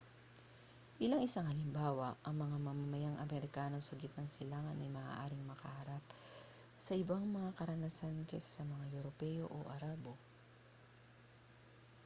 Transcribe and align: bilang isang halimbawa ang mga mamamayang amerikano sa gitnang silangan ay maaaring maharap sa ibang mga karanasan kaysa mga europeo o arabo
bilang 0.99 1.21
isang 1.27 1.45
halimbawa 1.49 2.09
ang 2.25 2.35
mga 2.43 2.57
mamamayang 2.67 3.17
amerikano 3.25 3.77
sa 3.81 3.93
gitnang 4.01 4.25
silangan 4.35 4.81
ay 4.83 4.89
maaaring 4.97 5.43
maharap 5.51 6.01
sa 6.83 6.93
ibang 7.01 7.21
mga 7.37 7.51
karanasan 7.59 8.25
kaysa 8.29 8.61
mga 8.73 8.85
europeo 8.97 9.45
o 9.45 9.57
arabo 9.77 10.13